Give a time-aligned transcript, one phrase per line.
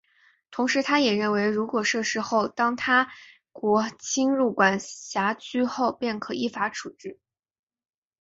[0.49, 3.11] 同时他也认为如果设市后当他
[3.51, 7.19] 国侵入管辖区后便可依法处理。